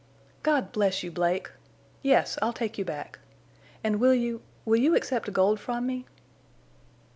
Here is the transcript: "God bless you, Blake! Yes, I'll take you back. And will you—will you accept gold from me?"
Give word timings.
"God 0.41 0.71
bless 0.71 1.03
you, 1.03 1.11
Blake! 1.11 1.51
Yes, 2.01 2.35
I'll 2.41 2.53
take 2.53 2.79
you 2.79 2.83
back. 2.83 3.19
And 3.83 3.99
will 3.99 4.15
you—will 4.15 4.79
you 4.79 4.95
accept 4.95 5.31
gold 5.31 5.59
from 5.59 5.85
me?" 5.85 6.07